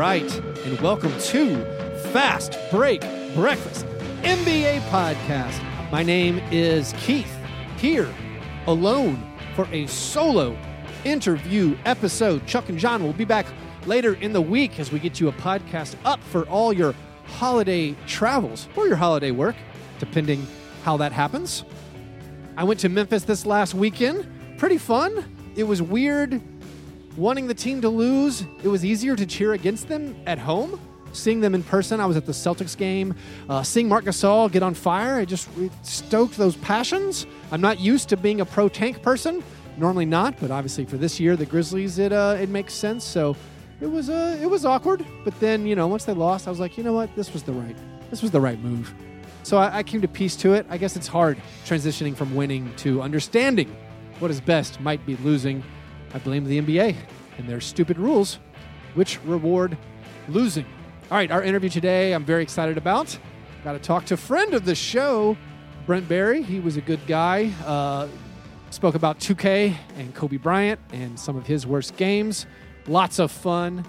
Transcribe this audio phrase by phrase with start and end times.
[0.00, 0.34] right,
[0.64, 1.62] and welcome to
[2.10, 3.02] Fast Break
[3.34, 3.84] Breakfast
[4.22, 5.60] NBA Podcast.
[5.92, 7.30] My name is Keith,
[7.76, 8.08] here
[8.66, 9.22] alone
[9.54, 10.56] for a solo
[11.04, 12.46] interview episode.
[12.46, 13.44] Chuck and John will be back
[13.84, 16.94] later in the week as we get you a podcast up for all your
[17.26, 19.56] holiday travels or your holiday work,
[19.98, 20.46] depending
[20.82, 21.62] how that happens.
[22.56, 24.26] I went to Memphis this last weekend.
[24.56, 25.26] Pretty fun.
[25.56, 26.40] It was weird
[27.16, 28.44] wanting the team to lose.
[28.62, 30.80] It was easier to cheer against them at home.
[31.12, 33.14] Seeing them in person, I was at the Celtics game.
[33.48, 37.26] Uh, seeing Marc Gasol get on fire, it just it stoked those passions.
[37.50, 39.42] I'm not used to being a pro tank person,
[39.76, 43.04] normally not, but obviously for this year, the Grizzlies, it uh, it makes sense.
[43.04, 43.36] So
[43.80, 46.60] it was uh, it was awkward, but then you know once they lost, I was
[46.60, 47.76] like, you know what, this was the right
[48.10, 48.92] this was the right move.
[49.42, 50.66] So I, I came to peace to it.
[50.68, 53.74] I guess it's hard transitioning from winning to understanding
[54.18, 55.64] what is best might be losing.
[56.12, 56.96] I blame the NBA
[57.38, 58.38] and their stupid rules,
[58.94, 59.76] which reward
[60.28, 60.66] losing.
[61.10, 63.18] All right, our interview today, I'm very excited about.
[63.64, 65.36] Got to talk to friend of the show,
[65.86, 66.42] Brent Barry.
[66.42, 67.52] He was a good guy.
[67.64, 68.08] Uh,
[68.70, 72.46] spoke about 2K and Kobe Bryant and some of his worst games.
[72.86, 73.84] Lots of fun.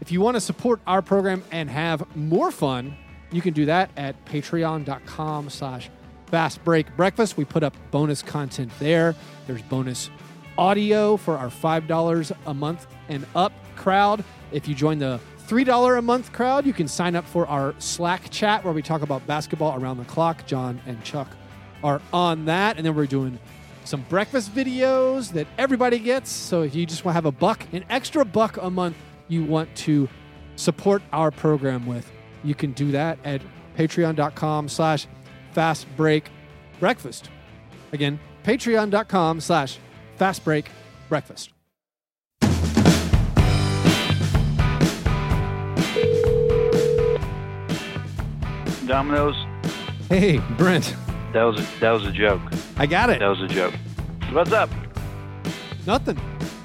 [0.00, 2.96] If you want to support our program and have more fun,
[3.30, 5.90] you can do that at patreon.com slash
[6.26, 7.36] fast break breakfast.
[7.36, 9.14] We put up bonus content there.
[9.46, 10.10] There's bonus
[10.58, 14.24] audio for our $5 a month and up crowd.
[14.52, 18.30] If you join the $3 a month crowd, you can sign up for our Slack
[18.30, 20.46] chat where we talk about basketball around the clock.
[20.46, 21.28] John and Chuck
[21.82, 22.76] are on that.
[22.76, 23.38] And then we're doing
[23.84, 26.30] some breakfast videos that everybody gets.
[26.30, 28.96] So if you just want to have a buck, an extra buck a month
[29.28, 30.08] you want to
[30.56, 32.10] support our program with,
[32.42, 33.42] you can do that at
[33.76, 35.06] patreon.com slash
[35.52, 36.30] fast break
[36.80, 37.28] breakfast.
[37.92, 39.78] Again, patreon.com slash
[40.16, 40.70] fast break
[41.08, 41.50] breakfast.
[48.86, 49.34] Domino's.
[50.08, 50.94] Hey, Brent,
[51.32, 52.40] That was a, that was a joke.
[52.76, 53.20] I got it.
[53.20, 53.74] That was a joke.
[54.32, 54.68] What's up?
[55.86, 56.18] Nothing.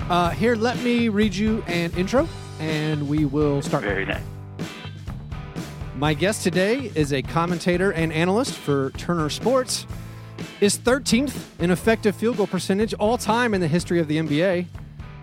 [0.09, 2.27] Uh, here, let me read you an intro
[2.59, 3.83] and we will start.
[3.83, 4.23] Very nice.
[5.95, 9.85] My guest today is a commentator and analyst for Turner Sports.
[10.61, 14.65] Is 13th in effective field goal percentage all time in the history of the NBA.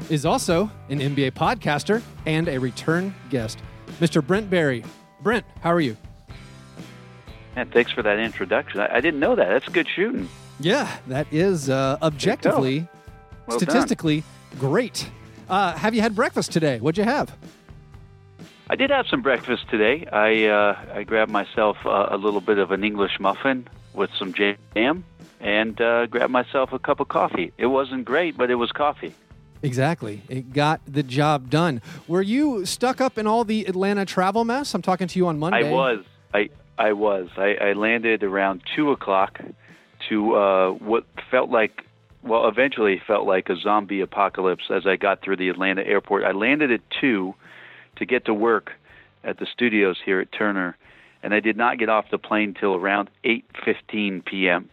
[0.09, 3.59] Is also an NBA podcaster and a return guest.
[4.01, 4.27] Mr.
[4.27, 4.83] Brent Barry.
[5.21, 5.95] Brent, how are you?
[7.55, 8.81] Man, thanks for that introduction.
[8.81, 9.49] I, I didn't know that.
[9.49, 10.27] That's good shooting.
[10.59, 12.89] Yeah, that is uh, objectively,
[13.47, 14.25] Well statistically
[14.59, 15.11] great.
[15.51, 16.81] Uh, have you had breakfast today?
[16.81, 17.37] What'd you have?
[18.71, 20.07] I did have some breakfast today.
[20.11, 24.33] I uh, I grabbed myself uh, a little bit of an English muffin with some
[24.33, 25.05] jam
[25.41, 27.53] and uh, grabbed myself a cup of coffee.
[27.59, 29.15] It wasn't great, but it was coffee.
[29.63, 30.23] Exactly.
[30.29, 31.81] It got the job done.
[32.07, 34.75] Were you stuck up in all the Atlanta travel mess?
[34.75, 35.69] I'm talking to you on Monday.
[35.69, 36.05] I was.
[36.35, 37.29] I I was.
[37.37, 39.41] I, I landed around two o'clock
[40.09, 41.85] to uh, what felt like,
[42.23, 46.25] well, eventually felt like a zombie apocalypse as I got through the Atlanta airport.
[46.25, 47.35] I landed at two
[47.97, 48.73] to get to work
[49.25, 50.77] at the studios here at Turner,
[51.23, 54.69] and I did not get off the plane till around eight fifteen p.m.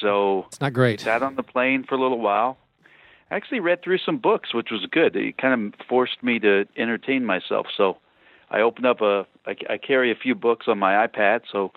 [0.00, 1.00] So It's not great.
[1.00, 2.58] sat on the plane for a little while.
[3.30, 5.14] I actually read through some books, which was good.
[5.14, 7.66] It kind of forced me to entertain myself.
[7.76, 7.98] So
[8.50, 9.26] I opened up a.
[9.46, 11.72] I, I carry a few books on my iPad, so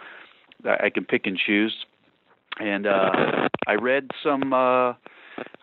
[0.65, 1.85] I I can pick and choose.
[2.59, 4.53] And uh, I read some.
[4.53, 4.93] Uh,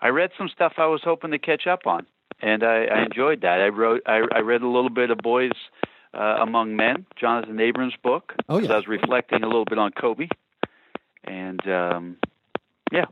[0.03, 2.07] I read some stuff I was hoping to catch up on,
[2.43, 3.61] and I, I enjoyed that.
[3.61, 4.03] I wrote.
[4.07, 5.53] I, I read a little bit of Boys
[6.15, 8.35] uh, Among Men, Jonathan Abrams' book.
[8.49, 8.73] Oh, yeah.
[8.73, 10.29] I was reflecting a little bit on Kobe,
[11.25, 12.17] and um,
[12.93, 13.07] yeah,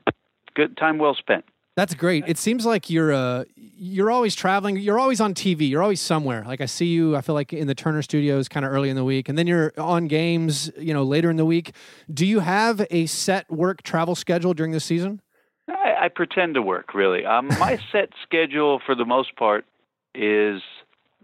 [0.55, 1.45] good time well spent.
[1.77, 2.25] That's great.
[2.27, 4.79] It seems like you're uh you're always traveling.
[4.79, 5.69] You're always on TV.
[5.69, 6.43] You're always somewhere.
[6.47, 7.15] Like I see you.
[7.15, 9.47] I feel like in the Turner Studios, kind of early in the week, and then
[9.47, 10.71] you're on games.
[10.79, 11.75] You know, later in the week.
[12.13, 15.21] Do you have a set work travel schedule during the season?
[15.69, 17.27] I, I pretend to work really.
[17.27, 19.67] Um, my set schedule for the most part
[20.15, 20.63] is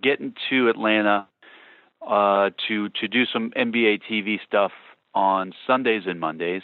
[0.03, 1.27] getting to Atlanta
[2.07, 4.73] uh, to to do some NBA TV stuff
[5.15, 6.63] on Sundays and Mondays,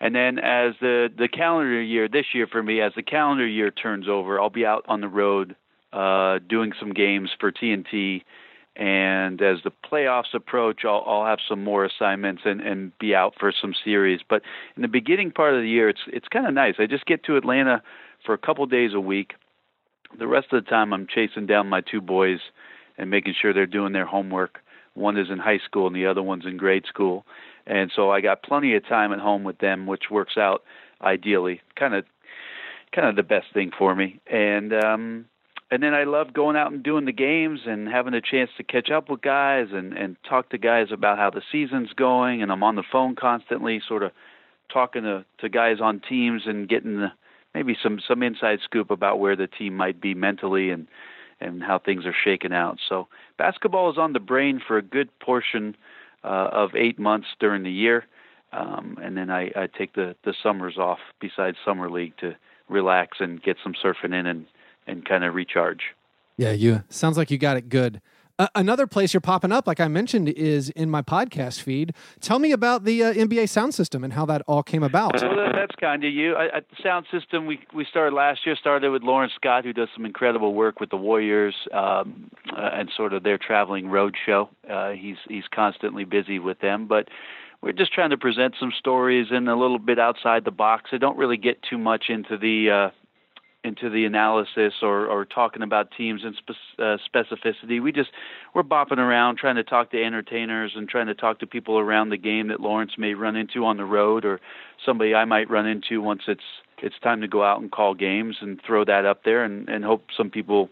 [0.00, 3.70] and then as the the calendar year this year for me, as the calendar year
[3.70, 5.56] turns over, I'll be out on the road
[5.92, 8.22] uh, doing some games for TNT.
[8.76, 13.32] And as the playoffs approach, I'll, I'll have some more assignments and, and be out
[13.40, 14.20] for some series.
[14.28, 14.42] But
[14.76, 16.74] in the beginning part of the year, it's it's kind of nice.
[16.78, 17.82] I just get to Atlanta
[18.26, 19.32] for a couple days a week.
[20.18, 22.38] The rest of the time, I'm chasing down my two boys
[22.98, 24.58] and making sure they're doing their homework.
[24.94, 27.24] One is in high school and the other one's in grade school,
[27.66, 30.62] and so I got plenty of time at home with them, which works out
[31.02, 31.60] ideally.
[31.78, 32.04] Kind of,
[32.94, 34.20] kind of the best thing for me.
[34.26, 35.26] And um,
[35.70, 38.62] and then I love going out and doing the games and having a chance to
[38.62, 42.42] catch up with guys and and talk to guys about how the season's going.
[42.42, 44.12] And I'm on the phone constantly, sort of
[44.72, 47.08] talking to to guys on teams and getting the,
[47.52, 50.86] maybe some some inside scoop about where the team might be mentally and
[51.40, 52.78] and how things are shaking out.
[52.88, 55.76] So basketball is on the brain for a good portion
[56.24, 58.04] uh, of eight months during the year,
[58.52, 62.36] um, and then I, I take the the summers off besides summer league to
[62.68, 64.46] relax and get some surfing in and
[64.86, 65.94] and kind of recharge.
[66.36, 68.00] Yeah, you sounds like you got it good.
[68.54, 71.94] Another place you're popping up, like I mentioned, is in my podcast feed.
[72.20, 75.12] Tell me about the uh, NBA sound system and how that all came about.
[75.14, 76.34] That's kind of you.
[76.34, 78.54] I, I, the sound system we we started last year.
[78.54, 82.90] Started with Lawrence Scott, who does some incredible work with the Warriors um, uh, and
[82.94, 84.50] sort of their traveling road show.
[84.70, 87.08] Uh, he's he's constantly busy with them, but
[87.62, 90.90] we're just trying to present some stories and a little bit outside the box.
[90.92, 93.05] I don't really get too much into the uh,
[93.66, 97.82] into the analysis or, or talking about teams and spe- uh, specificity.
[97.82, 98.10] We just
[98.54, 102.10] we're bopping around trying to talk to entertainers and trying to talk to people around
[102.10, 104.40] the game that Lawrence may run into on the road or
[104.84, 106.40] somebody I might run into once it's
[106.78, 109.84] it's time to go out and call games and throw that up there and, and
[109.84, 110.68] hope some people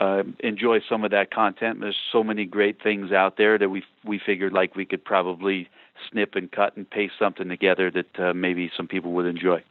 [0.00, 1.80] uh, enjoy some of that content.
[1.80, 5.68] There's so many great things out there that we we figured like we could probably
[6.10, 9.62] snip and cut and paste something together that uh, maybe some people would enjoy.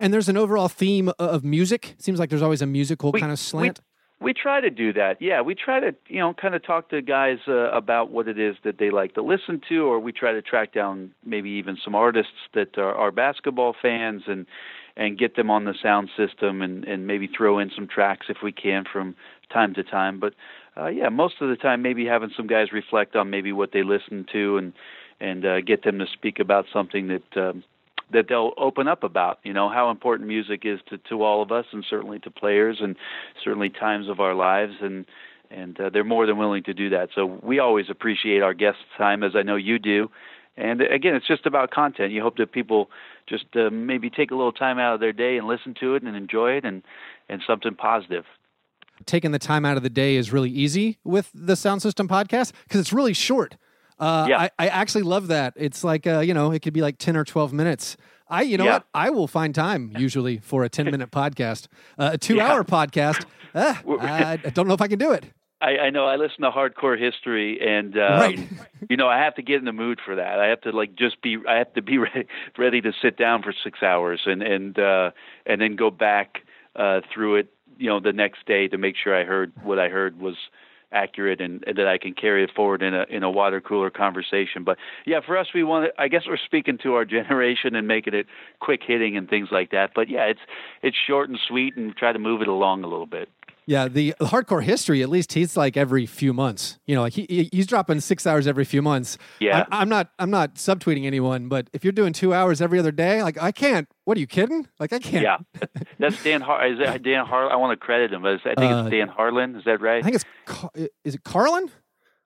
[0.00, 1.94] And there's an overall theme of music.
[1.98, 3.80] Seems like there's always a musical we, kind of slant.
[4.18, 5.20] We, we, try to do that.
[5.20, 8.38] Yeah, we try to you know kind of talk to guys uh, about what it
[8.38, 11.76] is that they like to listen to, or we try to track down maybe even
[11.84, 14.46] some artists that are, are basketball fans and
[14.96, 18.38] and get them on the sound system and and maybe throw in some tracks if
[18.42, 19.14] we can from
[19.52, 20.18] time to time.
[20.18, 20.32] But
[20.78, 23.82] uh, yeah, most of the time maybe having some guys reflect on maybe what they
[23.82, 24.72] listen to and
[25.20, 27.62] and uh, get them to speak about something that um,
[28.12, 29.38] that they'll open up about.
[29.42, 32.78] You know how important music is to to all of us, and certainly to players,
[32.80, 32.96] and
[33.42, 35.06] certainly times of our lives, and
[35.50, 37.10] and uh, they're more than willing to do that.
[37.14, 40.10] So we always appreciate our guests' time, as I know you do.
[40.56, 42.12] And again, it's just about content.
[42.12, 42.90] You hope that people
[43.26, 46.02] just uh, maybe take a little time out of their day and listen to it
[46.02, 46.82] and enjoy it, and
[47.28, 48.24] and something positive
[49.06, 52.52] taking the time out of the day is really easy with the Sound System podcast
[52.64, 53.56] because it's really short.
[54.00, 54.38] Uh, yeah.
[54.40, 55.52] I, I actually love that.
[55.56, 57.96] It's like, uh, you know, it could be like 10 or 12 minutes.
[58.28, 58.72] I, you know yeah.
[58.74, 58.86] what?
[58.94, 61.66] I will find time usually for a 10 minute podcast.
[61.98, 62.50] Uh, a two yeah.
[62.50, 65.24] hour podcast, uh, I don't know if I can do it.
[65.62, 68.48] I, I know I listen to hardcore history, and um, right.
[68.88, 70.40] you know I have to get in the mood for that.
[70.40, 71.36] I have to like just be.
[71.46, 72.26] I have to be ready,
[72.56, 75.10] ready to sit down for six hours and and uh,
[75.44, 76.44] and then go back
[76.76, 77.52] uh, through it.
[77.76, 80.36] You know, the next day to make sure I heard what I heard was
[80.92, 83.90] accurate and, and, that I can carry it forward in a in a water cooler
[83.90, 84.64] conversation.
[84.64, 85.86] But yeah, for us, we want.
[85.86, 88.26] To, I guess we're speaking to our generation and making it
[88.60, 89.90] quick hitting and things like that.
[89.94, 90.40] But yeah, it's
[90.82, 93.28] it's short and sweet and try to move it along a little bit.
[93.70, 95.00] Yeah, the hardcore history.
[95.00, 96.80] At least he's like every few months.
[96.88, 99.16] You know, like he he's dropping six hours every few months.
[99.38, 102.80] Yeah, I, am not I'm not subtweeting anyone, but if you're doing two hours every
[102.80, 103.86] other day, like I can't.
[104.06, 104.66] What are you kidding?
[104.80, 105.22] Like I can't.
[105.22, 105.38] Yeah,
[106.00, 106.40] that's Dan.
[106.40, 107.48] Har- is that Dan Har?
[107.48, 109.54] I want to credit him, but I think uh, it's Dan Harlan.
[109.54, 110.00] Is that right?
[110.00, 110.72] I think it's Car-
[111.04, 111.70] is it Carlin?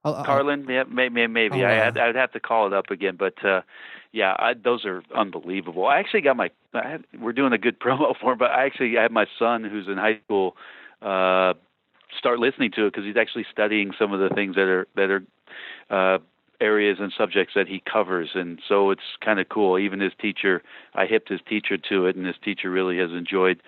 [0.02, 1.62] Carlin, yeah, maybe, maybe.
[1.62, 3.62] I, I'd, I'd have to call it up again, but uh,
[4.12, 5.87] yeah, I, those are unbelievable.
[5.87, 6.50] I actually got my.
[6.73, 9.26] I had, we're doing a good promo for him, but I actually I have my
[9.38, 10.56] son who's in high school
[11.02, 11.55] uh,
[12.19, 15.10] start listening to it because he's actually studying some of the things that are that
[15.10, 15.22] are
[15.91, 16.19] uh,
[16.60, 19.79] areas and subjects that he covers, and so it's kind of cool.
[19.79, 20.63] Even his teacher,
[20.94, 23.60] I hipped his teacher to it, and his teacher really has enjoyed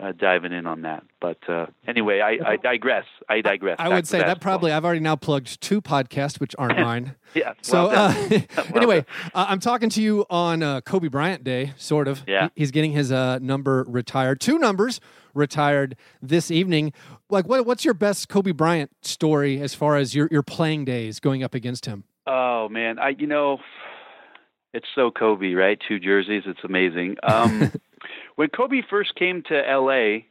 [0.00, 1.04] uh, diving in on that.
[1.20, 3.04] But uh, anyway, I, I, digress.
[3.28, 3.76] I digress.
[3.78, 7.14] I, would say that probably I've already now plugged two podcasts, which aren't mine.
[7.34, 7.54] yeah.
[7.62, 12.08] So well uh, anyway, uh, I'm talking to you on uh, Kobe Bryant Day, sort
[12.08, 12.24] of.
[12.26, 12.48] Yeah.
[12.54, 14.40] He, he's getting his uh, number retired.
[14.40, 15.00] Two numbers
[15.34, 16.92] retired this evening.
[17.28, 21.20] Like, what, what's your best Kobe Bryant story as far as your your playing days
[21.20, 22.04] going up against him?
[22.26, 23.58] Oh man, I you know,
[24.72, 25.78] it's so Kobe, right?
[25.86, 27.16] Two jerseys, it's amazing.
[27.22, 27.72] Um,
[28.36, 30.26] when Kobe first came to L.A.,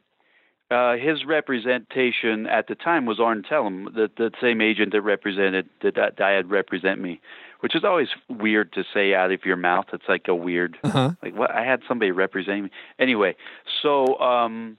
[0.70, 5.68] uh, his representation at the time was Arn Tellem, the, the same agent that represented
[5.82, 7.20] that, that had represent me,
[7.60, 9.86] which is always weird to say out of your mouth.
[9.92, 11.12] It's like a weird, uh-huh.
[11.22, 12.70] like what I had somebody representing me.
[12.98, 13.36] Anyway,
[13.82, 14.78] so um,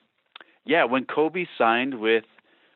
[0.66, 2.26] yeah, when Kobe signed with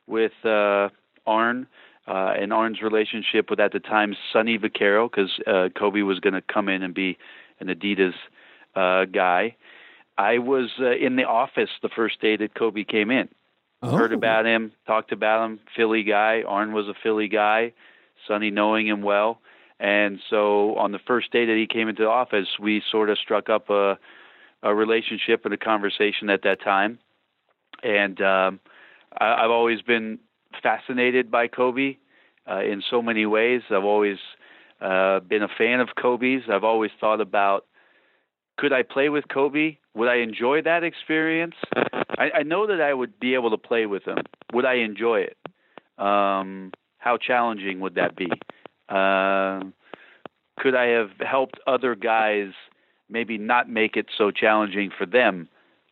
[0.08, 0.90] with uh,
[1.26, 1.68] Arn.
[2.08, 6.34] Uh, and Arn's relationship with at the time Sonny Vaccaro, because uh, Kobe was going
[6.34, 7.20] to come in and be
[7.60, 8.16] an Adidas
[8.76, 9.56] uh, guy,
[10.18, 13.30] I was uh, in the office the first day that Kobe came in.
[13.84, 13.96] Oh.
[13.96, 15.60] Heard about him, talked about him.
[15.76, 16.44] Philly guy.
[16.48, 17.74] Arn was a Philly guy.
[18.28, 19.40] Sonny knowing him well,
[19.80, 23.18] and so on the first day that he came into the office, we sort of
[23.18, 23.98] struck up a
[24.62, 27.00] a relationship and a conversation at that time.
[27.84, 28.60] And um,
[29.20, 30.20] I, I've always been
[30.62, 31.98] fascinated by Kobe
[32.50, 33.62] uh, in so many ways.
[33.70, 34.18] I've always
[34.82, 36.44] uh, been a fan of Kobe's.
[36.52, 37.66] I've always thought about
[38.58, 39.78] could I play with Kobe?
[39.96, 41.56] Would I enjoy that experience?
[41.76, 44.18] I, I know that I would be able to play with him.
[44.54, 45.38] Would I enjoy it?
[45.98, 48.28] Um, how challenging would that be?
[48.90, 49.62] Uh,
[50.60, 52.52] could I have helped other guys
[53.10, 55.48] maybe not make it so challenging for them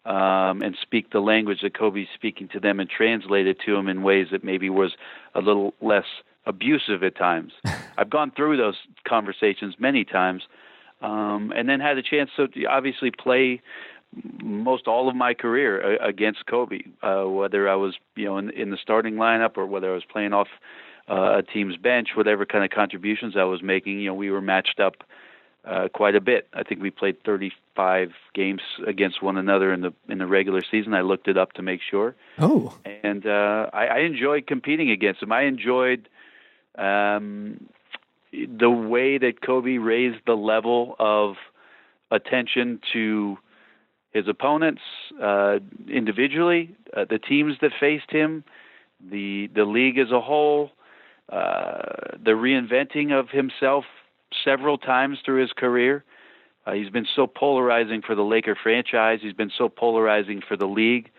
[0.08, 3.90] um, and speak the language that Kobe's speaking to them and translate it to them
[3.90, 4.94] in ways that maybe was
[5.36, 6.06] a little less
[6.46, 7.52] abusive at times.
[7.98, 10.44] I've gone through those conversations many times,
[11.02, 13.62] um, and then had a chance to obviously play
[14.42, 18.72] most all of my career against Kobe, uh, whether I was you know in, in
[18.72, 20.48] the starting lineup or whether I was playing off
[21.10, 24.00] uh, a team's bench, whatever kind of contributions I was making.
[24.00, 25.04] You know, we were matched up
[25.66, 26.48] uh, quite a bit.
[26.54, 27.18] I think we played
[27.78, 30.94] 35 games against one another in the in the regular season.
[30.94, 32.16] I looked it up to make sure.
[32.40, 35.32] Oh, and uh, I, I enjoyed competing against him.
[35.32, 36.10] I enjoyed
[36.78, 37.68] um,
[38.32, 41.36] the way that Kobe raised the level of
[42.12, 43.38] attention to
[44.12, 44.82] his opponents
[45.22, 48.44] uh, individually, uh, the teams that faced him,
[49.12, 50.72] the the league as a whole,
[51.32, 53.86] uh, the reinventing of himself
[54.44, 56.04] several times through his career.
[56.68, 59.20] Uh, he's been so polarizing for the Laker franchise.
[59.22, 61.10] He's been so polarizing for the league,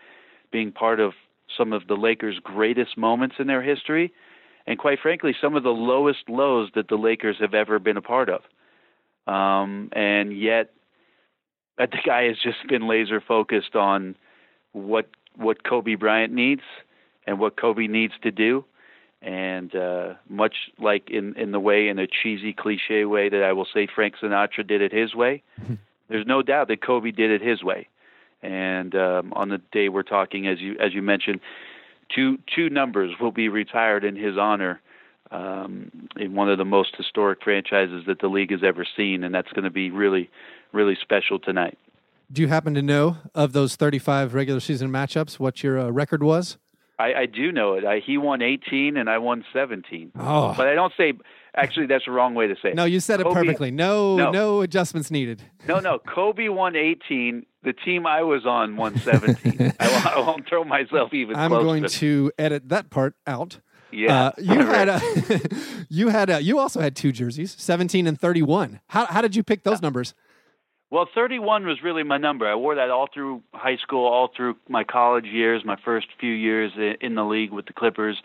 [0.51, 1.13] being part of
[1.57, 4.13] some of the Lakers' greatest moments in their history,
[4.67, 8.01] and quite frankly, some of the lowest lows that the Lakers have ever been a
[8.01, 8.41] part of.
[9.25, 10.69] Um, and yet,
[11.77, 14.15] the guy has just been laser focused on
[14.73, 16.61] what what Kobe Bryant needs
[17.25, 18.65] and what Kobe needs to do
[19.21, 23.53] and uh, much like in in the way in a cheesy cliche way that I
[23.53, 25.43] will say Frank Sinatra did it his way.
[26.09, 27.87] there's no doubt that Kobe did it his way.
[28.41, 31.41] And um, on the day we're talking, as you as you mentioned,
[32.13, 34.79] two two numbers will be retired in his honor
[35.31, 39.35] um, in one of the most historic franchises that the league has ever seen, and
[39.35, 40.29] that's going to be really
[40.71, 41.77] really special tonight.
[42.31, 46.21] Do you happen to know of those 35 regular season matchups what your uh, record
[46.21, 46.57] was?
[46.99, 47.85] I, I do know it.
[47.85, 50.11] I, he won 18 and I won 17.
[50.19, 50.53] Oh.
[50.55, 51.13] But I don't say.
[51.55, 52.75] Actually, that's the wrong way to say it.
[52.75, 53.71] No, you said it Kobe, perfectly.
[53.71, 55.41] No, no, no, adjustments needed.
[55.67, 55.97] No, no.
[55.97, 57.43] Kobe won 18.
[57.63, 59.73] The team I was on won 17.
[59.79, 61.35] I, won't, I, won't, throw myself even.
[61.35, 61.89] I'm going to.
[61.89, 63.59] to edit that part out.
[63.91, 65.01] Yeah, uh, you had a,
[65.89, 68.81] you had a, you also had two jerseys, 17 and 31.
[68.87, 70.13] How how did you pick those numbers?
[70.91, 72.47] Well, 31 was really my number.
[72.47, 76.33] I wore that all through high school, all through my college years, my first few
[76.33, 78.17] years in the league with the Clippers.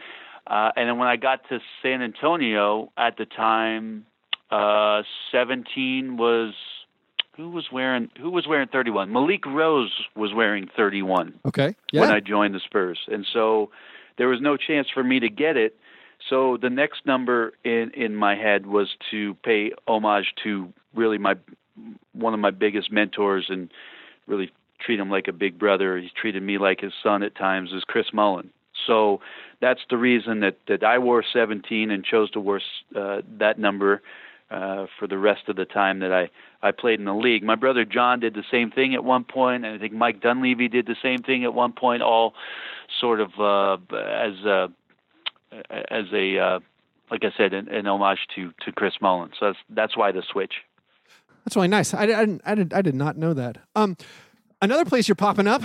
[0.46, 4.06] Uh, and then when I got to San Antonio at the time,
[4.50, 5.02] uh,
[5.32, 6.54] 17 was
[7.36, 9.12] who was wearing who was wearing 31?
[9.12, 11.34] Malik Rose was wearing 31.
[11.46, 11.74] Okay.
[11.92, 12.02] Yeah.
[12.02, 13.70] When I joined the Spurs, and so
[14.18, 15.76] there was no chance for me to get it.
[16.30, 21.34] So the next number in in my head was to pay homage to really my
[22.12, 23.70] one of my biggest mentors and
[24.26, 24.50] really
[24.80, 25.98] treat him like a big brother.
[25.98, 27.72] He treated me like his son at times.
[27.72, 28.50] Is Chris Mullin.
[28.86, 29.20] So
[29.60, 32.60] that's the reason that that I wore 17 and chose to wear
[32.94, 34.02] uh, that number
[34.50, 36.30] uh, for the rest of the time that I
[36.66, 37.42] I played in the league.
[37.42, 40.68] My brother John did the same thing at one point, and I think Mike Dunleavy
[40.68, 42.02] did the same thing at one point.
[42.02, 42.34] All
[43.00, 44.68] sort of uh, as a
[45.70, 46.60] as a uh,
[47.10, 49.30] like I said, an, an homage to to Chris Mullin.
[49.38, 50.54] So that's that's why the switch.
[51.44, 51.92] That's really nice.
[51.92, 53.58] I, I, didn't, I, did, I did not know that.
[53.74, 53.96] Um,
[54.62, 55.62] another place you're popping up.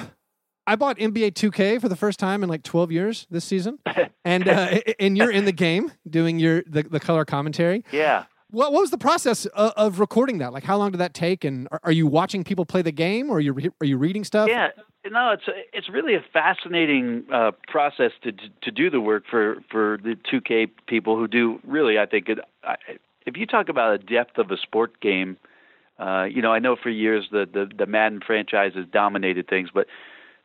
[0.68, 3.80] I bought NBA 2K for the first time in like 12 years this season,
[4.26, 7.84] and uh, and you're in the game doing your the, the color commentary.
[7.92, 8.26] Yeah.
[8.52, 10.54] What, what was the process of, of, recording that?
[10.54, 11.44] Like, how long did that take?
[11.44, 14.24] And are, are, you watching people play the game, or are you are you reading
[14.24, 14.48] stuff?
[14.48, 14.70] Yeah,
[15.10, 15.44] no, it's
[15.74, 20.70] it's really a fascinating uh, process to to do the work for for the 2K
[20.88, 21.98] people who do really.
[21.98, 22.76] I think it, I,
[23.26, 25.38] if you talk about a depth of a sport game
[26.00, 29.70] uh, you know, I know for years the, the the Madden franchise has dominated things,
[29.74, 29.88] but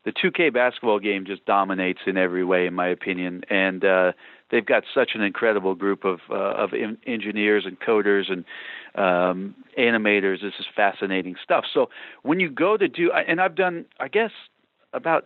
[0.05, 3.43] the 2K basketball game just dominates in every way, in my opinion.
[3.49, 4.11] And uh,
[4.51, 8.45] they've got such an incredible group of uh, of in- engineers and coders and
[8.95, 10.41] um, animators.
[10.41, 11.65] This is fascinating stuff.
[11.73, 11.89] So
[12.21, 14.31] when you go to do, and I've done, I guess,
[14.93, 15.25] about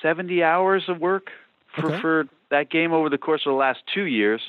[0.00, 1.30] 70 hours of work
[1.74, 2.00] for okay.
[2.00, 4.40] for that game over the course of the last two years.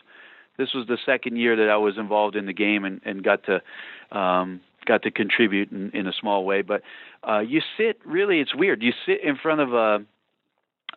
[0.57, 3.43] This was the second year that I was involved in the game and, and got
[3.45, 6.61] to um, got to contribute in, in a small way.
[6.61, 6.81] But
[7.27, 8.81] uh, you sit really, it's weird.
[8.81, 10.05] You sit in front of a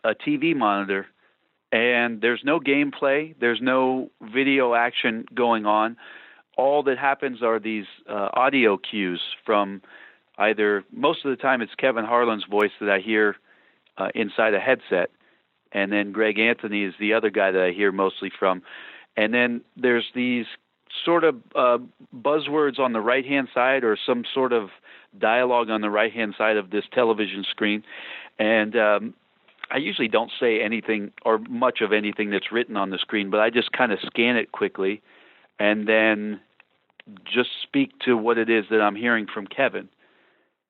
[0.03, 1.07] a TV monitor,
[1.71, 3.35] and there's no gameplay.
[3.39, 5.97] There's no video action going on.
[6.57, 9.81] All that happens are these uh, audio cues from
[10.37, 13.35] either most of the time it's Kevin Harlan's voice that I hear
[13.97, 15.11] uh, inside a headset,
[15.71, 18.61] and then Greg Anthony is the other guy that I hear mostly from,
[19.15, 20.45] and then there's these
[21.03, 21.77] sort of uh,
[22.15, 24.69] buzzwords on the right hand side or some sort of
[25.17, 27.83] dialogue on the right hand side of this television screen,
[28.39, 29.13] and um,
[29.69, 33.39] I usually don't say anything or much of anything that's written on the screen, but
[33.39, 35.01] I just kind of scan it quickly,
[35.59, 36.39] and then
[37.25, 39.89] just speak to what it is that I'm hearing from Kevin.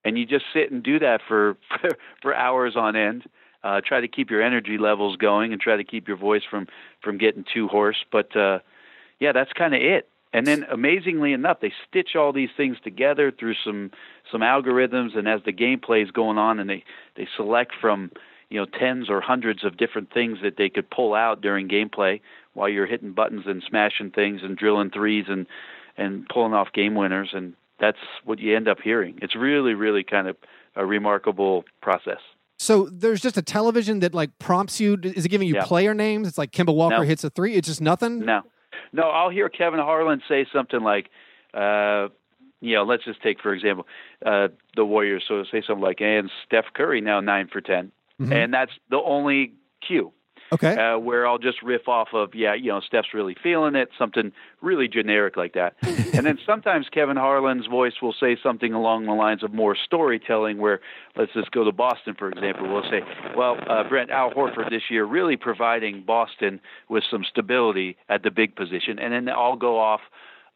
[0.06, 1.90] And you just sit and do that for for,
[2.22, 3.24] for hours on end.
[3.64, 6.68] Uh, try to keep your energy levels going and try to keep your voice from
[7.02, 8.06] from getting too hoarse.
[8.12, 8.60] But uh,
[9.20, 10.08] yeah, that's kind of it.
[10.34, 13.92] And then, amazingly enough, they stitch all these things together through some
[14.32, 15.18] some algorithms.
[15.18, 16.84] And as the gameplay is going on, and they
[17.16, 18.12] they select from
[18.50, 22.20] you know tens or hundreds of different things that they could pull out during gameplay
[22.54, 25.48] while you're hitting buttons and smashing things and drilling threes and
[25.96, 29.18] and pulling off game winners, and that's what you end up hearing.
[29.22, 30.36] It's really, really kind of
[30.76, 32.20] a remarkable process.
[32.60, 34.98] So there's just a television that like prompts you.
[35.02, 35.66] Is it giving you Yeah.
[35.66, 36.28] player names?
[36.28, 37.02] It's like Kemba Walker No.
[37.04, 37.54] hits a three.
[37.54, 38.26] It's just nothing.
[38.26, 38.42] No,
[38.94, 41.10] no, I'll hear Kevin Harlan say something like,
[41.54, 42.10] uh,
[42.60, 43.88] you know, let's just take for example
[44.26, 45.24] uh, the Warriors.
[45.28, 48.32] So say something like, and Steph Curry now nine for 10 Mhm.
[48.34, 49.54] and that's the only
[49.86, 50.12] cue.
[50.52, 50.76] Okay.
[50.78, 54.32] uh, where I'll just riff off of, yeah, you know, Steph's really feeling it, something
[54.62, 55.76] really generic like that.
[55.82, 60.58] and then sometimes Kevin Harlan's voice will say something along the lines of more storytelling,
[60.58, 60.80] where
[61.16, 62.72] let's just go to Boston, for example.
[62.72, 63.02] We'll say,
[63.36, 68.32] well, uh, Brent, Al Horford this year really providing Boston with some stability at the
[68.32, 69.00] big position.
[69.00, 70.02] And then I'll go off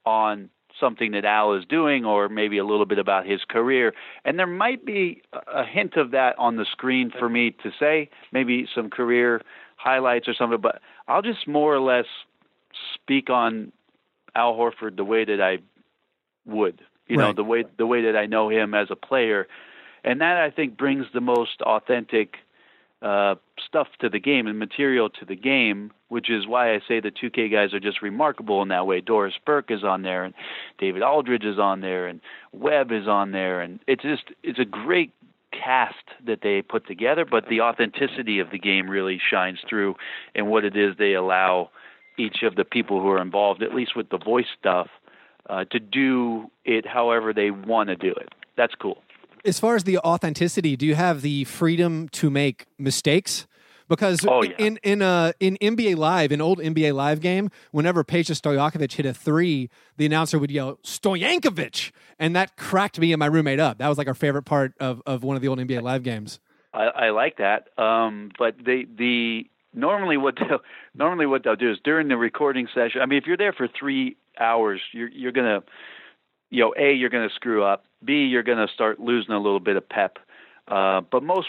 [0.05, 3.93] on something that Al is doing or maybe a little bit about his career.
[4.25, 7.71] And there might be a- a hint of that on the screen for me to
[7.77, 9.41] say, maybe some career
[9.81, 12.05] highlights or something, but I'll just more or less
[12.93, 13.71] speak on
[14.35, 15.59] Al Horford the way that I
[16.45, 16.81] would.
[17.07, 19.47] You know, the way the way that I know him as a player.
[20.03, 22.35] And that I think brings the most authentic
[23.01, 23.35] uh,
[23.67, 27.11] stuff to the game and material to the game, which is why I say the
[27.11, 29.01] 2K guys are just remarkable in that way.
[29.01, 30.33] Doris Burke is on there, and
[30.77, 32.21] David Aldridge is on there, and
[32.53, 35.11] Webb is on there, and it's just it's a great
[35.51, 37.25] cast that they put together.
[37.29, 39.95] But the authenticity of the game really shines through
[40.35, 41.69] in what it is they allow
[42.17, 44.87] each of the people who are involved, at least with the voice stuff,
[45.49, 48.29] uh, to do it however they want to do it.
[48.57, 49.01] That's cool.
[49.43, 53.47] As far as the authenticity, do you have the freedom to make mistakes?
[53.87, 54.51] Because Oh, yeah.
[54.57, 59.05] in in uh, in NBA Live, an old NBA Live game, whenever Peja Stojakovic hit
[59.05, 63.77] a three, the announcer would yell Stoyankovic, and that cracked me and my roommate up.
[63.79, 66.39] That was like our favorite part of, of one of the old NBA Live games.
[66.73, 67.67] I, I like that.
[67.77, 70.59] Um, but the the normally what they'll,
[70.95, 73.01] normally what they'll do is during the recording session.
[73.01, 75.63] I mean, if you're there for three hours, you're you're gonna,
[76.49, 77.85] you know, a you're gonna screw up.
[78.03, 80.17] B you're gonna start losing a little bit of pep.
[80.67, 81.47] Uh, but most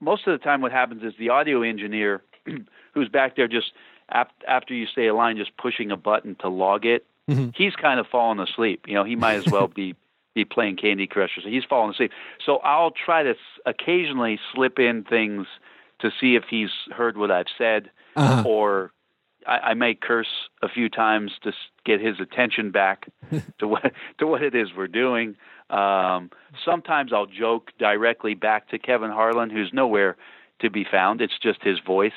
[0.00, 2.22] most of the time, what happens is the audio engineer,
[2.94, 3.72] who's back there just
[4.10, 7.04] ap- after you say a line, just pushing a button to log it.
[7.28, 7.54] Mhm.
[7.54, 8.86] He's kind of falling asleep.
[8.86, 9.94] You know, he might as well be
[10.34, 12.12] be playing Candy Crush or so he's falling asleep.
[12.44, 15.46] So I'll try to s- occasionally slip in things
[16.00, 18.44] to see if he's heard what I've said, Uh-huh.
[18.46, 18.92] or
[19.48, 21.52] I, I may curse a few times to
[21.84, 23.08] get his attention back
[23.58, 25.36] to what to what it is we're doing.
[25.70, 26.30] Um,
[26.64, 30.16] sometimes I'll joke directly back to Kevin Harlan, who's nowhere
[30.60, 31.20] to be found.
[31.20, 32.12] It's just his voice.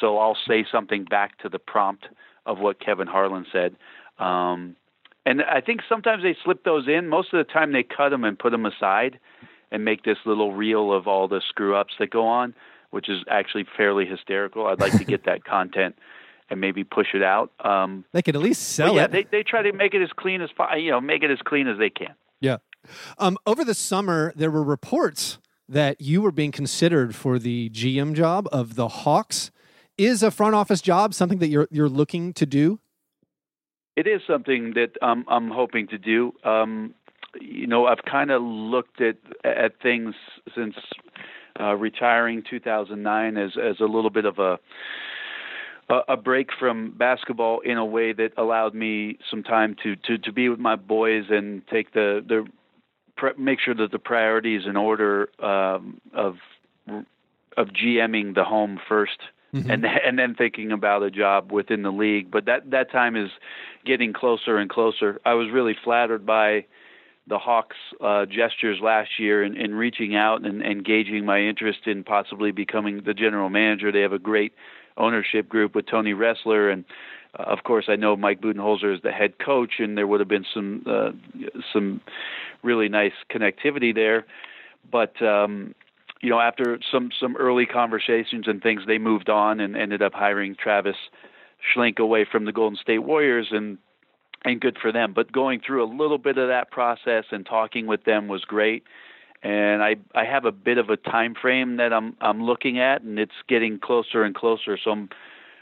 [0.00, 2.06] So I'll say something back to the prompt
[2.46, 3.76] of what Kevin Harlan said.
[4.18, 4.76] Um,
[5.26, 7.08] and I think sometimes they slip those in.
[7.08, 9.18] Most of the time they cut them and put them aside
[9.70, 12.54] and make this little reel of all the screw ups that go on,
[12.90, 14.66] which is actually fairly hysterical.
[14.66, 15.96] I'd like to get that content
[16.50, 17.52] and maybe push it out.
[17.64, 19.12] Um, They could at least sell yeah, it.
[19.12, 21.68] they they try to make it as clean as you know, make it as clean
[21.68, 22.14] as they can.
[22.40, 22.58] Yeah.
[23.18, 28.14] Um, over the summer, there were reports that you were being considered for the GM
[28.14, 29.50] job of the Hawks.
[29.96, 32.80] Is a front office job something that you're you're looking to do?
[33.96, 36.32] It is something that um, I'm hoping to do.
[36.42, 36.94] Um,
[37.40, 40.14] you know, I've kind of looked at at things
[40.54, 40.74] since
[41.60, 44.58] uh, retiring 2009 as as a little bit of a
[45.90, 50.18] a a break from basketball in a way that allowed me some time to to
[50.18, 52.46] to be with my boys and take the the
[53.16, 56.36] pre- make sure that the priorities in order um, of
[57.56, 59.18] of GMing the home 1st
[59.52, 62.30] and then, and then thinking about a job within the league.
[62.30, 63.30] But that that time is
[63.84, 65.20] getting closer and closer.
[65.24, 66.66] I was really flattered by
[67.26, 72.02] the Hawks' uh, gestures last year in, in reaching out and engaging my interest in
[72.02, 73.92] possibly becoming the general manager.
[73.92, 74.52] They have a great
[75.00, 76.84] ownership group with Tony Ressler, and
[77.38, 80.28] uh, of course, I know Mike Budenholzer is the head coach, and there would have
[80.28, 81.10] been some uh,
[81.72, 82.00] some
[82.62, 84.26] really nice connectivity there.
[84.90, 85.74] But um,
[86.20, 90.12] you know, after some some early conversations and things, they moved on and ended up
[90.12, 90.96] hiring Travis
[91.74, 93.78] Schlenk away from the Golden State Warriors, and
[94.44, 95.12] and good for them.
[95.14, 98.84] But going through a little bit of that process and talking with them was great.
[99.42, 103.02] And I I have a bit of a time frame that I'm I'm looking at,
[103.02, 104.78] and it's getting closer and closer.
[104.82, 105.08] So I'm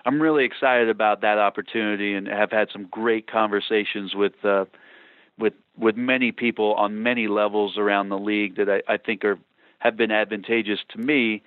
[0.05, 4.45] I'm really excited about that opportunity, and have had some great conversations with.
[4.45, 4.65] Uh,
[5.39, 9.39] with with many people on many levels around the league that I, I think are
[9.79, 11.43] have been advantageous to me,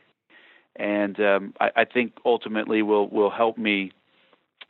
[0.77, 3.91] and um, I, I think ultimately will will help me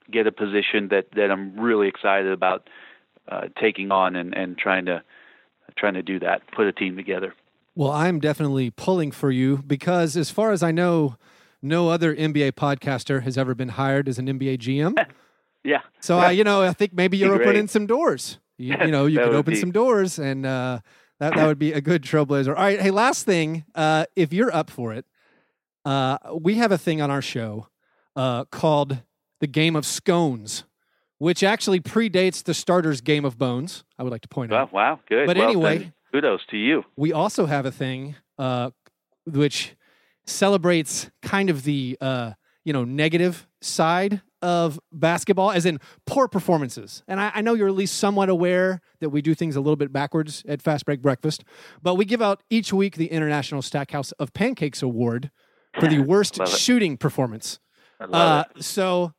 [0.10, 2.67] get a position that that I'm really excited about
[3.28, 5.04] uh, taking on and and trying to
[5.78, 7.34] trying to do that, put a team together.
[7.76, 11.16] Well, I'm definitely pulling for you because, as far as I know,
[11.62, 14.94] no other NBA podcaster has ever been hired as an NBA GM.
[15.64, 15.82] yeah.
[16.00, 18.40] So, I, you know, I think maybe you're opening some doors.
[18.58, 19.60] You, you know, you could open be.
[19.60, 20.80] some doors, and uh,
[21.20, 22.50] that that would be a good trailblazer.
[22.50, 25.06] All right, hey, last thing, uh, if you're up for it,
[25.86, 27.68] uh, we have a thing on our show
[28.16, 29.02] uh, called
[29.40, 30.66] the Game of Scones,
[31.20, 33.84] which actually predates the starter's Game of Bones.
[33.98, 34.74] I would like to point out.
[34.74, 35.26] Wow, good.
[35.26, 36.84] But well, anyway, kudos to you.
[36.95, 38.71] We also have a thing uh,
[39.26, 39.76] which
[40.26, 47.04] celebrates kind of the uh, you know negative side of basketball, as in poor performances.
[47.08, 49.76] And I, I, know you're at least somewhat aware that we do things a little
[49.76, 51.43] bit backwards at Fastbreak Breakfast,
[51.84, 55.30] but we give out each week the International Stackhouse of Pancakes Award
[55.80, 57.60] for the worst shooting performance.
[58.00, 59.13] Uh, so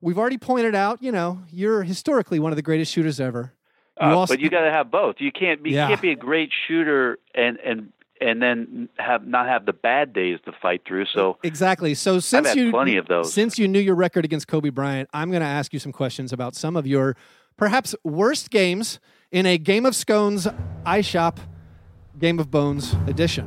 [0.00, 3.52] we've already pointed out, you know, you're historically one of the greatest shooters ever.
[4.00, 5.16] Uh, also, but you got to have both.
[5.18, 5.84] You can't be yeah.
[5.84, 10.12] you can't be a great shooter and and and then have not have the bad
[10.12, 11.06] days to fight through.
[11.06, 11.94] So exactly.
[11.94, 15.30] So since you plenty of those, since you knew your record against Kobe Bryant, I'm
[15.30, 17.16] going to ask you some questions about some of your
[17.56, 19.00] perhaps worst games
[19.30, 20.46] in a Game of Scones
[20.86, 21.38] iShop
[22.18, 23.46] Game of Bones edition.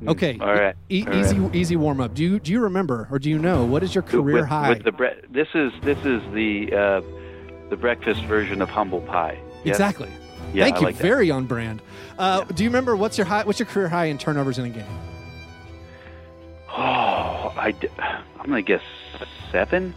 [0.00, 0.08] Hmm.
[0.10, 0.38] Okay.
[0.40, 0.74] All right.
[0.90, 1.54] E- All easy, right.
[1.54, 2.14] easy warm up.
[2.14, 4.70] Do you do you remember or do you know what is your career with, high?
[4.70, 9.38] With the bre- this is this is the uh, the breakfast version of humble pie.
[9.64, 9.76] Yes?
[9.76, 10.08] Exactly.
[10.52, 10.86] Yeah, Thank I you.
[10.86, 11.02] like that.
[11.02, 11.82] Very on brand.
[12.18, 12.56] Uh, Yeah.
[12.56, 13.44] Do you remember what's your high?
[13.44, 14.84] What's your career high in turnovers in a game?
[16.68, 18.82] Oh, I d- I'm gonna guess
[19.50, 19.94] seven.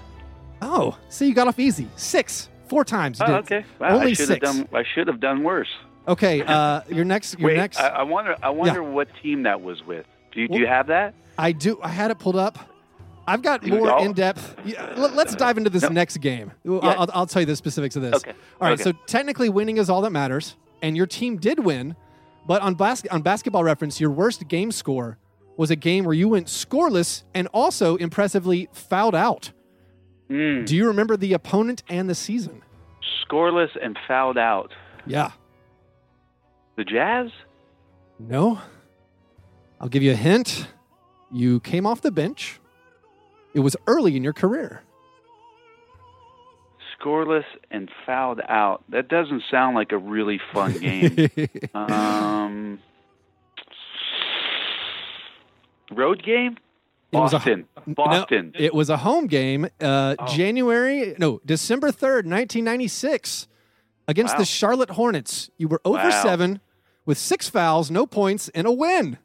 [0.62, 1.88] Oh, see, you got off easy.
[1.96, 3.20] Six, four times.
[3.20, 3.46] You Oh, did.
[3.46, 3.66] okay.
[3.80, 4.52] Wow, Only I should have six.
[4.58, 4.68] done.
[4.74, 5.70] I should have done worse.
[6.08, 6.42] Okay.
[6.42, 7.38] Uh, your next.
[7.40, 7.80] Your Wait, next.
[7.80, 8.36] I, I wonder.
[8.42, 10.06] I wonder what team that was with.
[10.32, 11.14] Do you, do you have that?
[11.38, 11.80] I do.
[11.82, 12.58] I had it pulled up.
[13.28, 14.56] I've got Dude, more I'll- in depth.
[14.66, 15.90] Yeah, let, us dive into this No.
[15.90, 16.52] next game.
[16.68, 16.90] I'll, Yeah.
[16.98, 18.16] I'll, I'll tell you the specifics of this.
[18.16, 18.32] Okay.
[18.60, 18.74] All right.
[18.74, 18.84] Okay.
[18.84, 21.96] So technically, winning is all that matters, and your team did win.
[22.46, 25.18] But on bas- on Basketball Reference, your worst game score
[25.56, 29.52] was a game where you went scoreless and also impressively fouled out.
[30.30, 32.62] Mm, Do you remember the opponent and the season?
[33.30, 34.74] scoreless and fouled out.
[35.06, 35.32] Yeah.
[36.76, 37.30] The Jazz.
[38.20, 38.60] No.
[39.80, 40.68] I'll give you a hint.
[41.32, 42.60] You came off the bench.
[43.54, 44.82] It was early in your career.
[47.00, 48.84] Scoreless and fouled out.
[48.90, 51.30] That doesn't sound like a really fun game.
[51.76, 52.80] um,
[55.92, 56.58] road game.
[57.12, 57.66] It was a- Boston.
[57.86, 58.54] No, Boston.
[58.58, 60.26] it was a home game, uh, Oh.
[60.28, 63.48] January, no, December 3rd, 1996,
[64.08, 64.40] against Wow.
[64.40, 65.52] the Charlotte Hornets.
[65.58, 66.22] You were over Wow.
[66.24, 66.60] 7
[67.06, 69.18] with six fouls, no points, and a win.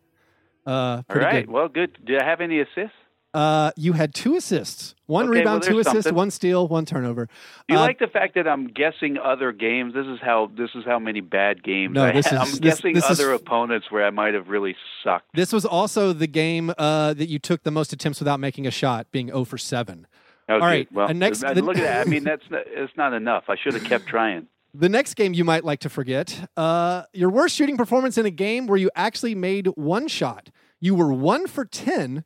[0.66, 1.46] Uh, All right.
[1.46, 1.50] good.
[1.50, 1.96] Well, good.
[2.04, 2.96] Did I have any assists?
[3.34, 6.14] Uh, you had two assists one Okay, well, rebound, two assists, something.
[6.14, 7.28] one steal, one turnover.
[7.68, 9.92] You Uh, like the fact that I'm guessing other games?
[9.94, 11.94] This is how this is how many bad games.
[11.94, 14.34] No, I this ha- is- I'm this- guessing this is- other opponents where I might
[14.34, 15.26] have really sucked.
[15.34, 18.70] This was also the game uh, that you took the most attempts without making a
[18.70, 20.06] shot, being 0 for 7.
[20.50, 22.06] Okay, All right, Well, and next- the- look at that.
[22.06, 23.44] I mean, that's not, it's not enough.
[23.48, 24.46] I should have kept trying.
[24.74, 28.30] The next game you might like to forget uh, your worst shooting performance in a
[28.30, 30.50] game where you actually made one shot.
[30.80, 32.24] You were 1 for 10.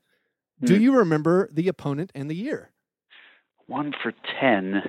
[0.65, 0.83] Do Hmm.
[0.83, 2.71] you remember the opponent and the year?
[3.67, 4.83] One for ten.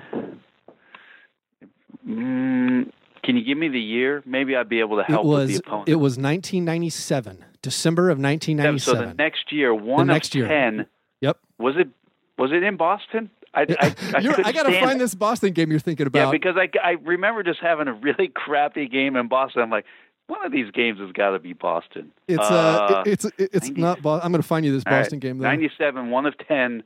[2.06, 2.90] Mm,
[3.22, 4.22] can you give me the year?
[4.26, 5.88] Maybe I'd be able to help it was with the opponent.
[5.88, 9.00] it was 1997, December of 1997.
[9.02, 10.48] so the next year, one next of year.
[10.48, 10.86] ten.
[11.20, 11.38] Yep.
[11.58, 11.88] Was it?
[12.36, 13.30] Was it in Boston?
[13.54, 13.94] I, I, I,
[14.46, 14.98] I got to find it.
[14.98, 16.26] this Boston game you're thinking about.
[16.26, 19.62] Yeah, because I, I remember just having a really crappy game in Boston.
[19.62, 19.84] I'm like,
[20.26, 22.12] one of these games has got to be Boston.
[22.28, 24.02] it's uh, uh, it's it's 90 not.
[24.02, 25.44] Bo- I'm going to find you this All right, Boston game though.
[25.44, 26.82] 97, one of 10.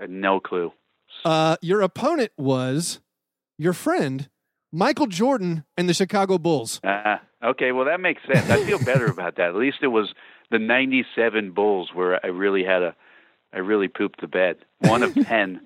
[0.00, 0.72] Uh, No clue.
[1.24, 3.00] Uh, your opponent was
[3.58, 4.28] your friend
[4.72, 6.80] Michael Jordan and the Chicago Bulls.
[6.82, 8.48] Uh, okay, well, that makes sense.
[8.50, 9.48] I feel better about that.
[9.50, 10.14] At least it was
[10.50, 12.94] the 97 Bulls where I really had a,
[13.52, 14.56] I really pooped the bed.
[14.80, 15.60] One of 10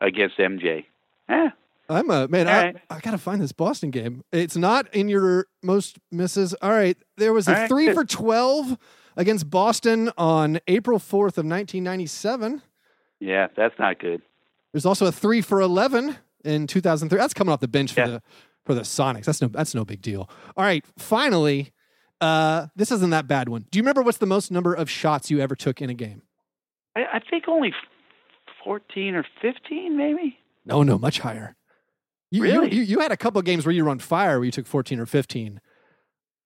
[0.00, 0.84] against MJ.
[1.28, 1.48] Eh,
[1.92, 2.48] I'm a man.
[2.48, 2.76] All I, right.
[2.90, 4.22] I gotta find this Boston game.
[4.32, 6.54] It's not in your most misses.
[6.62, 7.94] All right, there was a All right, three good.
[7.94, 8.76] for twelve
[9.16, 12.62] against Boston on April 4th of 1997.
[13.20, 14.22] Yeah, that's not good.
[14.72, 17.18] There's also a three for 11 in 2003.
[17.18, 18.06] That's coming off the bench for Yeah.
[18.06, 18.22] the
[18.64, 19.24] for the Sonics.
[19.26, 20.30] That's no that's no big deal.
[20.56, 21.72] All right, finally,
[22.20, 23.66] uh, this isn't that bad one.
[23.70, 26.22] Do you remember what's the most number of shots you ever took in a game?
[26.96, 27.72] I, I think only
[28.64, 30.38] 14 or 15, maybe.
[30.64, 31.56] No, no, much higher.
[32.32, 32.74] You, Really?
[32.74, 34.66] you, you, had a couple of games where you were on fire where you took
[34.66, 35.60] 14 or 15.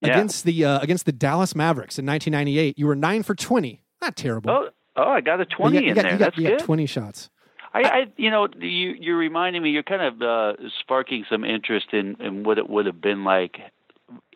[0.02, 0.08] Yeah.
[0.10, 3.82] Against the uh, against the Dallas Mavericks in 1998, you were 9 for 20.
[4.02, 4.50] Not terrible.
[4.50, 6.12] Oh, oh, I got a You 20 got- in got- there.
[6.12, 6.58] you got- That's you good.
[6.58, 7.30] 20 shots.
[7.72, 9.70] I, I, you know, you you're reminding me.
[9.70, 13.58] You're kind of uh, sparking some interest in in what it would have been like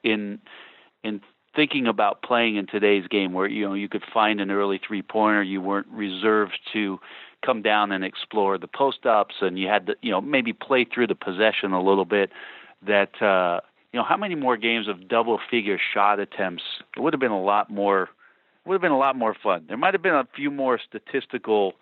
[0.05, 0.41] in
[1.03, 1.21] in
[1.57, 5.03] thinking about playing in today's game, where you know you could find an early three
[5.03, 5.43] pointer.
[5.43, 7.01] You weren't reserved to
[7.45, 10.85] come down and explore the post ups, and you had to you know maybe play
[10.85, 12.31] through the possession a little bit.
[12.87, 13.61] That uh,
[13.93, 16.63] you know, how many more games of double figure shot attempts?
[16.97, 18.09] It would have been a lot more.
[18.67, 19.65] Would have been a lot more fun.
[19.69, 21.75] There might have been a few more statistical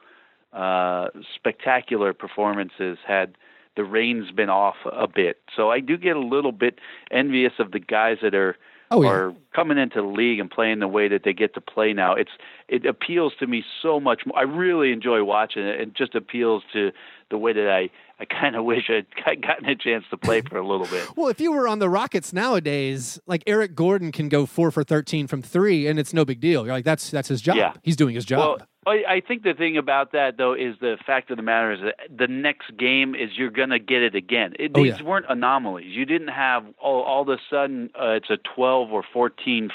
[0.52, 3.34] uh, spectacular performances had
[3.76, 5.38] the reins been off a bit.
[5.54, 6.78] So I do get a little bit
[7.10, 8.56] envious of the guys that are
[8.90, 9.08] Oh, yeah.
[9.10, 12.14] are coming into the league and playing the way that they get to play now.
[12.14, 12.30] It's
[12.68, 14.38] it appeals to me so much more.
[14.38, 15.80] I really enjoy watching it.
[15.80, 16.90] It just appeals to
[17.30, 17.90] the way that I
[18.20, 19.06] I kind of wish I'd
[19.42, 21.08] gotten a chance to play for a little bit.
[21.16, 24.84] Well, if you were on the Rockets nowadays, like Eric Gordon can go 4 for
[24.84, 26.64] 13 from 3 and it's no big deal.
[26.64, 27.56] You're like that's that's his job.
[27.56, 27.72] Yeah.
[27.82, 28.38] He's doing his job.
[28.38, 31.72] Well, I I think the thing about that though is the fact of the matter
[31.72, 34.54] is that the next game is you're going to get it again.
[34.58, 35.02] It, Oh, these yeah.
[35.06, 35.86] weren't anomalies.
[35.94, 39.28] You didn't have all, all of a sudden uh, it's a 12 or 14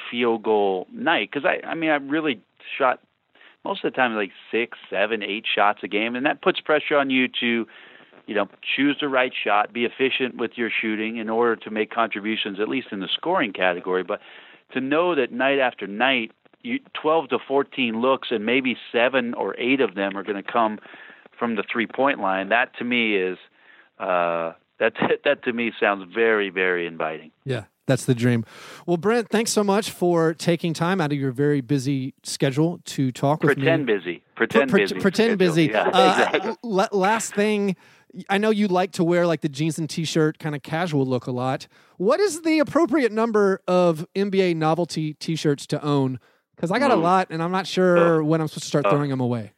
[0.09, 2.41] field goal night because I I mean I really
[2.77, 2.99] shot
[3.65, 6.97] most of the time like six, seven, eight shots a game, and that puts pressure
[6.97, 7.65] on you to
[8.25, 11.91] you know choose the right shot, be efficient with your shooting in order to make
[11.91, 14.19] contributions at least in the scoring category, but
[14.73, 16.31] to know that night after night
[16.61, 20.51] you 12 to 14 looks and maybe 7 or 8 of them are going to
[20.51, 20.79] come
[21.37, 23.37] from the three point line that to me is
[23.99, 24.93] uh that
[25.25, 27.31] that to me sounds very very inviting.
[27.45, 28.45] Yeah, that's the dream.
[28.85, 33.11] Well, Brent, thanks so much for taking time out of your very busy schedule to
[33.11, 33.93] talk with pretend me.
[33.95, 35.65] busy pretend Pre- busy Pretend busy.
[35.71, 37.75] yeah Uh, exactly la- last thing,
[38.29, 41.27] I know you like to wear like the jeans and t-shirt kind of casual look
[41.27, 41.67] a lot.
[41.97, 46.19] What is the appropriate number of NBA novelty t-shirts to own?
[46.55, 48.91] Because I got a lot, and I'm not sure when I'm supposed to start Oh.
[48.91, 49.51] throwing them away.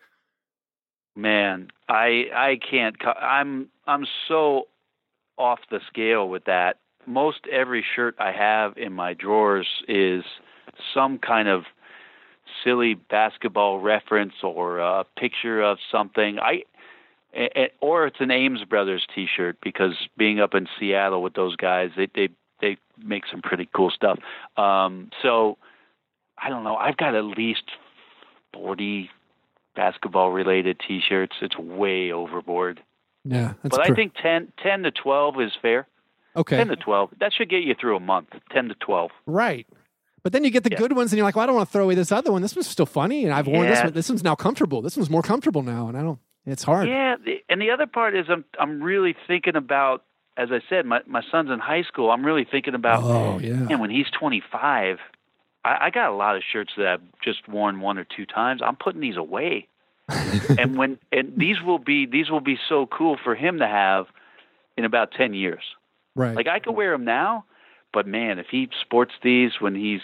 [1.18, 2.96] Man, I I can't.
[3.06, 4.68] I'm I'm so
[5.38, 6.78] off the scale with that.
[7.08, 10.24] Most every shirt I have in my drawers is
[10.94, 11.64] some kind of
[12.64, 16.40] silly basketball reference or a picture of something.
[16.40, 16.64] I
[17.82, 22.08] or it's an Ames Brothers T-shirt because being up in Seattle with those guys, they
[22.14, 22.30] they
[22.62, 24.20] they make some pretty cool stuff.
[24.58, 25.58] Um, so
[26.38, 26.76] I don't know.
[26.76, 27.64] I've got at least
[28.54, 29.10] forty
[29.76, 31.36] basketball related T-shirts.
[31.42, 32.82] It's way overboard.
[33.26, 35.88] Yeah, that's but I think 10, 10 to twelve is fair.
[36.36, 37.10] Okay, Ten to twelve.
[37.20, 38.30] That should get you through a month.
[38.52, 39.12] Ten to twelve.
[39.26, 39.68] right.
[40.24, 40.80] But then you get the Yeah.
[40.80, 42.42] good ones, and you're like, "Well, I don't want to throw away this other one.
[42.42, 43.94] This one's still funny, and I've worn this one.
[43.94, 44.82] This one's now comfortable.
[44.82, 46.18] This one's more comfortable now, and I don't.
[46.48, 46.88] It's hard.
[46.88, 47.16] Yeah,
[47.48, 50.04] and the other part is I'm I'm really thinking about,
[50.36, 52.10] as I said, my my son's in high school.
[52.10, 53.54] I'm really thinking about, Oh yeah.
[53.54, 54.98] man, when he's 25,
[55.64, 58.62] I, I got a lot of shirts that I've just worn one or two times.
[58.66, 59.68] I'm putting these away,
[60.58, 64.08] and when and these will be these will be so cool for him to have
[64.76, 65.64] in about 10 years.
[66.16, 66.36] Right.
[66.36, 67.46] Like I could wear them now,
[67.94, 70.02] but man, if he sports these when he's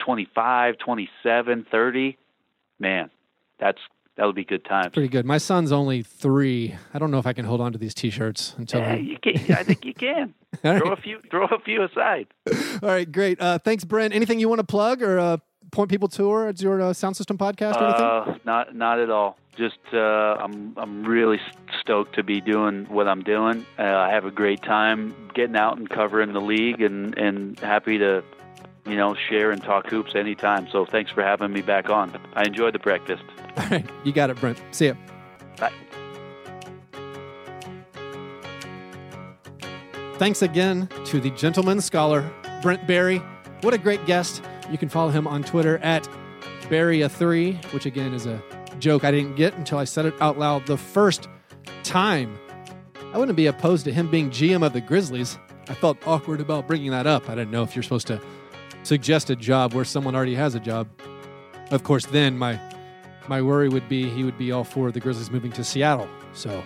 [0.00, 2.18] 25, 27, 30,
[2.78, 3.10] man,
[3.58, 3.78] that's
[4.16, 4.92] that'll be good times.
[4.92, 5.24] Pretty good.
[5.24, 6.76] My son's only three.
[6.92, 8.80] I don't know if I can hold on to these T-shirts until.
[8.80, 10.34] Yeah, you can, I think you can.
[10.64, 10.98] All throw right.
[10.98, 12.26] a few throw a few aside.
[12.82, 13.40] All right, great.
[13.40, 14.14] Uh, thanks, Brent.
[14.14, 15.36] Anything you want to plug or uh,
[15.70, 18.34] point people towards your uh, sound system podcast or anything?
[18.34, 19.38] Uh, not not at all.
[19.58, 21.40] Just uh, I'm I'm really
[21.80, 23.66] stoked to be doing what I'm doing.
[23.76, 27.98] Uh, I have a great time getting out and covering the league, and and happy
[27.98, 28.22] to
[28.86, 30.68] you know share and talk hoops anytime.
[30.70, 32.16] So thanks for having me back on.
[32.34, 33.24] I enjoyed the breakfast.
[33.56, 34.62] All right, you got it, Brent.
[34.70, 34.94] See ya.
[35.58, 35.72] Bye.
[40.18, 42.30] Thanks again to the gentleman scholar,
[42.62, 43.20] Brent Barry.
[43.62, 44.40] What a great guest.
[44.70, 46.08] You can follow him on Twitter at
[46.68, 48.40] Barry3, which again is a
[48.80, 51.28] joke I didn't get until I said it out loud the first
[51.82, 52.38] time.
[53.12, 55.38] I wouldn't be opposed to him being GM of the Grizzlies.
[55.68, 57.28] I felt awkward about bringing that up.
[57.28, 58.20] I didn't know if you're supposed to
[58.82, 60.88] suggest a job where someone already has a job.
[61.70, 62.58] Of course, then my
[63.28, 66.08] my worry would be he would be all for the Grizzlies moving to Seattle.
[66.32, 66.62] So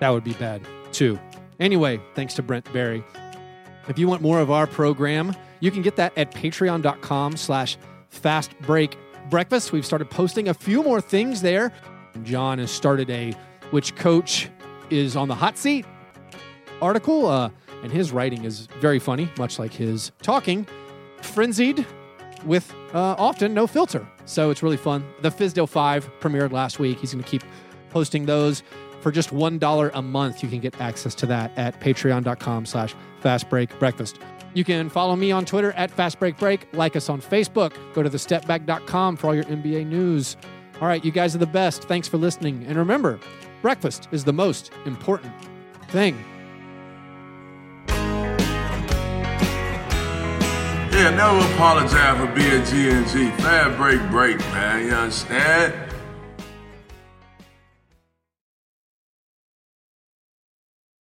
[0.00, 1.18] that would be bad too.
[1.60, 3.02] Anyway, thanks to Brent Barry.
[3.88, 7.78] If you want more of our program, you can get that at patreon.com slash
[8.10, 8.96] Fast Break
[9.30, 9.72] Breakfast.
[9.72, 11.72] We've started posting a few more things there.
[12.22, 13.32] John has started a
[13.70, 14.48] which coach
[14.90, 15.84] is on the hot seat
[16.80, 17.50] article, uh,
[17.82, 20.66] and his writing is very funny, much like his talking.
[21.22, 21.84] Frenzied
[22.44, 24.06] with uh, often no filter.
[24.24, 25.04] So it's really fun.
[25.22, 26.98] The Fizdale 5 premiered last week.
[26.98, 27.42] He's going to keep
[27.90, 28.62] posting those.
[29.00, 34.18] For just $1 a month, you can get access to that at patreon.com slash fastbreakbreakfast.
[34.54, 39.16] You can follow me on Twitter at fastbreakbreak, like us on Facebook, go to thestepback.com
[39.16, 40.36] for all your NBA news.
[40.80, 41.84] All right, you guys are the best.
[41.84, 42.64] Thanks for listening.
[42.66, 43.18] And remember,
[43.62, 45.32] breakfast is the most important
[45.88, 46.16] thing.
[50.98, 53.30] Yeah, never apologize for being G and G.
[53.42, 54.84] Fast break, break, man.
[54.86, 55.87] You understand?